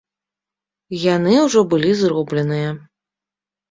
[1.15, 2.69] Яны ўжо былі зробленыя.